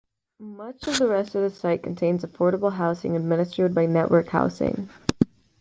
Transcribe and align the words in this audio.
Much 0.39 0.87
of 0.87 0.97
the 0.97 1.07
rest 1.07 1.35
of 1.35 1.43
the 1.43 1.49
site 1.51 1.83
contains 1.83 2.25
affordable 2.25 2.71
housing 2.73 3.15
administered 3.15 3.75
by 3.75 3.85
Network 3.85 4.29
Housing. 4.29 4.89